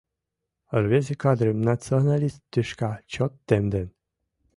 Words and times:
Рвезе 0.81 1.15
кадрым 1.23 1.57
националист 1.69 2.39
тӱшка 2.51 2.91
чот 3.13 3.33
темден. 3.47 3.87